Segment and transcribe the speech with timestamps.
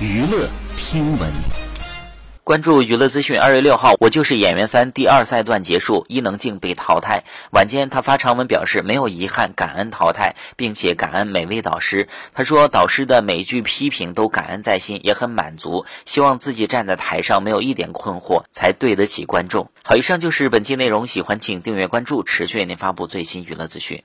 [0.00, 1.30] 娱乐听闻，
[2.42, 3.38] 关注娱乐资讯。
[3.38, 4.66] 二月六号，我就是演员。
[4.66, 7.22] 三第二赛段结束，伊能静被淘汰。
[7.52, 12.08] 晚间她发长文表示没有遗憾，感恩淘汰，并且感恩每位导师。
[12.34, 19.70] 她说导师的每句批评都感恩在心，也很满足，希望自己站在台上没有一点困惑，才对得起观众。
[19.84, 24.02] 好，以上就是本期内容，喜欢请订阅、关注，持续为您发布最新娱乐资讯。